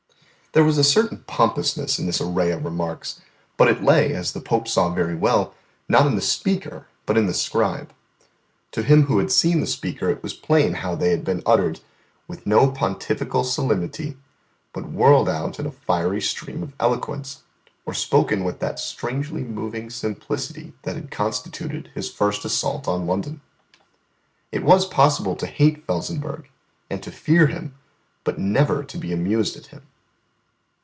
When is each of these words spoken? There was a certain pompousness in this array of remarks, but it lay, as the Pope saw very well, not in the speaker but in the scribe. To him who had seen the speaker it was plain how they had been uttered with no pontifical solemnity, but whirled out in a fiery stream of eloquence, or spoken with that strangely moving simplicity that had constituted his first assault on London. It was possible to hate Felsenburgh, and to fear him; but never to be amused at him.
There 0.53 0.65
was 0.65 0.77
a 0.77 0.83
certain 0.83 1.23
pompousness 1.27 1.97
in 1.97 2.07
this 2.07 2.19
array 2.19 2.51
of 2.51 2.65
remarks, 2.65 3.21
but 3.55 3.69
it 3.69 3.81
lay, 3.85 4.13
as 4.13 4.33
the 4.33 4.41
Pope 4.41 4.67
saw 4.67 4.89
very 4.93 5.15
well, 5.15 5.55
not 5.87 6.05
in 6.05 6.15
the 6.17 6.21
speaker 6.21 6.87
but 7.05 7.17
in 7.17 7.25
the 7.25 7.33
scribe. 7.33 7.93
To 8.73 8.83
him 8.83 9.03
who 9.03 9.19
had 9.19 9.31
seen 9.31 9.61
the 9.61 9.65
speaker 9.65 10.09
it 10.09 10.21
was 10.21 10.33
plain 10.33 10.73
how 10.73 10.93
they 10.93 11.11
had 11.11 11.23
been 11.23 11.41
uttered 11.45 11.79
with 12.27 12.45
no 12.45 12.69
pontifical 12.69 13.45
solemnity, 13.45 14.17
but 14.73 14.89
whirled 14.91 15.29
out 15.29 15.57
in 15.57 15.65
a 15.65 15.71
fiery 15.71 16.19
stream 16.19 16.61
of 16.61 16.73
eloquence, 16.81 17.43
or 17.85 17.93
spoken 17.93 18.43
with 18.43 18.59
that 18.59 18.77
strangely 18.77 19.45
moving 19.45 19.89
simplicity 19.89 20.73
that 20.83 20.97
had 20.97 21.11
constituted 21.11 21.89
his 21.95 22.11
first 22.11 22.43
assault 22.43 22.89
on 22.89 23.07
London. 23.07 23.39
It 24.51 24.63
was 24.65 24.85
possible 24.85 25.37
to 25.37 25.47
hate 25.47 25.87
Felsenburgh, 25.87 26.49
and 26.89 27.01
to 27.03 27.09
fear 27.09 27.47
him; 27.47 27.73
but 28.25 28.37
never 28.37 28.83
to 28.83 28.97
be 28.97 29.13
amused 29.13 29.55
at 29.55 29.67
him. 29.67 29.83